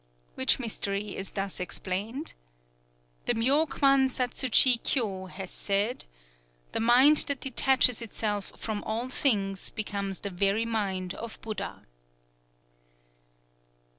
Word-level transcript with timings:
'_"Which 0.33 0.57
mystery 0.57 1.15
is 1.15 1.29
thus 1.29 1.59
explained: 1.59 2.33
"_The 3.27 3.35
Myō 3.35 3.69
kwan 3.69 4.09
satsu 4.09 4.49
chi 4.49 4.79
kyō 4.81 5.29
has 5.29 5.51
said: 5.51 6.05
'The 6.71 6.79
mind 6.79 7.17
that 7.27 7.41
detaches 7.41 8.01
itself 8.01 8.51
from 8.59 8.83
all 8.85 9.09
things 9.09 9.69
becomes 9.69 10.21
the 10.21 10.31
very 10.31 10.65
mind 10.65 11.13
of 11.13 11.39
Buddha. 11.43 11.85